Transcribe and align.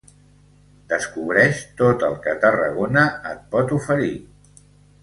Descobreix 0.93 1.61
tot 1.83 2.07
el 2.09 2.17
que 2.25 2.35
Tarragona 2.47 3.05
et 3.35 3.47
pot 3.55 3.77
oferir! 3.81 4.15